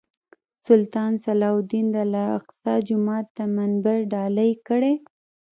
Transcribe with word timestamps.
سلطان 0.67 1.11
صلاح 1.25 1.53
الدین 1.57 1.85
د 1.93 1.95
الاقصی 2.07 2.73
جومات 2.87 3.25
ته 3.35 3.43
منبر 3.55 3.97
ډالۍ 4.11 4.51
کړی. 4.67 4.93